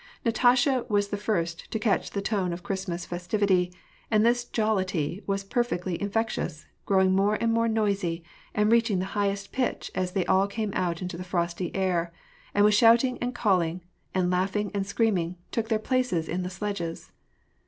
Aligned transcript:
Natasha 0.25 0.83
was 0.89 1.09
the 1.09 1.15
first 1.15 1.69
to 1.69 1.77
catch 1.77 2.09
the 2.09 2.23
tone 2.23 2.51
of 2.51 2.63
Christmas 2.63 3.05
festiv 3.05 3.43
ity, 3.43 3.71
and 4.09 4.25
this 4.25 4.45
jollity 4.45 5.21
was 5.27 5.43
perfectly 5.43 6.01
infectious, 6.01 6.65
growing 6.87 7.11
more 7.15 7.35
and 7.35 7.53
more 7.53 7.67
noisy, 7.67 8.23
and 8.55 8.71
reaching 8.71 8.97
the 8.97 9.05
hignest 9.13 9.51
pitch 9.51 9.91
as 9.93 10.13
they 10.13 10.25
all 10.25 10.47
came 10.47 10.73
out 10.73 11.03
into 11.03 11.17
the 11.17 11.23
frosty 11.23 11.69
air, 11.75 12.11
and 12.55 12.65
with 12.65 12.73
shouting 12.73 13.19
and 13.21 13.35
calling, 13.35 13.81
and 14.15 14.31
laugh 14.31 14.55
ing 14.55 14.71
and 14.73 14.87
screaming, 14.87 15.35
took 15.51 15.67
their 15.69 15.77
places 15.77 16.27
in 16.27 16.41
the 16.41 16.49
sledges. 16.49 17.11